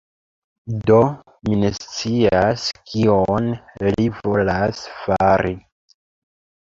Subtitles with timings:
[0.89, 0.95] Do,
[1.49, 2.63] mi ne scias
[2.93, 3.51] kion
[3.85, 5.55] li volas fari.